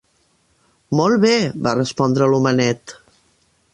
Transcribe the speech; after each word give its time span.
"Molt 0.99 1.21
bé", 1.27 1.33
va 1.67 1.75
respondre 1.81 2.29
l'homenet. 2.33 2.97